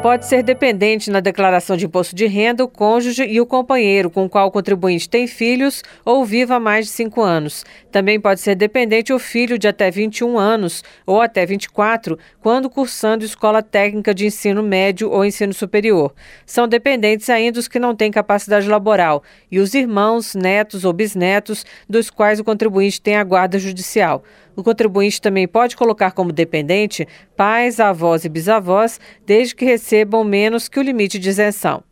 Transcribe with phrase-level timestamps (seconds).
[0.00, 4.26] Pode ser dependente na declaração de imposto de renda o cônjuge e o companheiro com
[4.26, 7.64] o qual o contribuinte tem filhos ou viva há mais de 5 anos.
[7.90, 13.24] Também pode ser dependente o filho de até 21 anos ou até 24, quando cursando
[13.24, 16.14] escola técnica de ensino médio ou ensino superior.
[16.46, 21.66] São dependentes ainda os que não têm capacidade laboral e os irmãos, netos ou bisnetos
[21.88, 24.22] dos quais o contribuinte tem a guarda judicial.
[24.54, 27.06] O contribuinte também pode colocar como dependente
[27.36, 29.87] pais, avós e bisavós, desde que recebam
[30.24, 31.82] menos que o limite de isenção.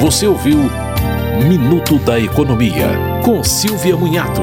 [0.00, 0.58] Você ouviu
[1.48, 2.88] Minuto da Economia,
[3.24, 4.42] com Silvia Munhato.